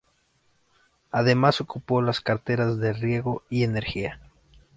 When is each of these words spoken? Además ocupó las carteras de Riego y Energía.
Además 1.11 1.61
ocupó 1.61 2.01
las 2.01 2.21
carteras 2.21 2.79
de 2.79 2.91
Riego 2.91 3.43
y 3.51 3.63
Energía. 3.63 4.19